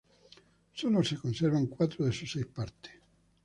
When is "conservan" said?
1.17-1.67